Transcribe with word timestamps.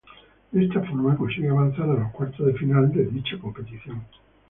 De 0.51 0.65
esta 0.65 0.81
forma 0.81 1.15
consigue 1.15 1.49
avanzar 1.49 1.83
a 1.87 1.93
los 1.93 2.11
cuartos 2.11 2.47
de 2.47 2.53
final 2.53 2.91
de 2.91 3.05
dicha 3.05 3.37
competición. 3.39 4.01